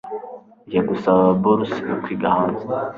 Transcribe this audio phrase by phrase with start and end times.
[0.65, 2.63] Ngiye gusaba buruse yo kwiga hanze.